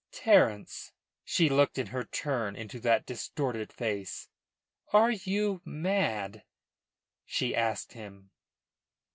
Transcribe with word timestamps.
"Terence!" 0.11 0.93
She 1.23 1.47
looked 1.47 1.77
in 1.77 1.85
her 1.93 2.03
turn 2.03 2.55
into 2.55 2.79
that 2.79 3.05
distorted 3.05 3.71
face. 3.71 4.29
"Are 4.91 5.11
you 5.11 5.61
mad?" 5.63 6.43
she 7.23 7.55
asked 7.55 7.93
him. 7.93 8.31